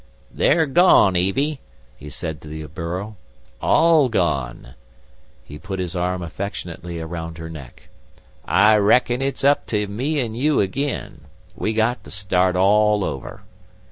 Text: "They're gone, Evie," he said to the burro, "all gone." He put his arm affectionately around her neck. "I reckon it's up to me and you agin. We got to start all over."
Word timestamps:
"They're 0.31 0.65
gone, 0.65 1.15
Evie," 1.15 1.59
he 1.95 2.09
said 2.09 2.41
to 2.41 2.47
the 2.47 2.65
burro, 2.65 3.17
"all 3.61 4.09
gone." 4.09 4.73
He 5.43 5.59
put 5.59 5.77
his 5.77 5.95
arm 5.95 6.23
affectionately 6.23 6.99
around 6.99 7.37
her 7.37 7.51
neck. 7.51 7.87
"I 8.43 8.77
reckon 8.77 9.21
it's 9.21 9.43
up 9.43 9.67
to 9.67 9.85
me 9.85 10.19
and 10.19 10.35
you 10.35 10.59
agin. 10.59 11.25
We 11.55 11.73
got 11.73 12.03
to 12.05 12.09
start 12.09 12.55
all 12.55 13.03
over." 13.03 13.43